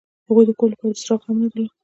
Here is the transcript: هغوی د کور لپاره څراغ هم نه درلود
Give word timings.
هغوی 0.27 0.43
د 0.47 0.51
کور 0.59 0.69
لپاره 0.73 0.97
څراغ 1.01 1.21
هم 1.25 1.37
نه 1.41 1.47
درلود 1.51 1.71